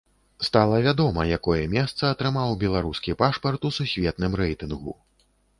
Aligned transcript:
Стала 0.45 0.79
вядома, 0.85 1.25
якое 1.37 1.59
месца 1.75 2.03
атрымаў 2.13 2.55
беларускі 2.65 3.15
пашпарт 3.23 3.61
у 3.71 3.75
сусветным 3.79 4.31
рэйтынгу. 4.43 4.99